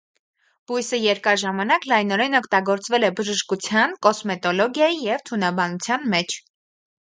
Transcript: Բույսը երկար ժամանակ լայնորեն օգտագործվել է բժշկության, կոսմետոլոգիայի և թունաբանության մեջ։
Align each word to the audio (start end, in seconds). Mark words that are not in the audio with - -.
Բույսը 0.69 0.99
երկար 1.01 1.37
ժամանակ 1.41 1.85
լայնորեն 1.91 2.39
օգտագործվել 2.41 3.07
է 3.11 3.13
բժշկության, 3.21 3.95
կոսմետոլոգիայի 4.09 5.01
և 5.13 5.27
թունաբանության 5.31 6.13
մեջ։ 6.17 6.43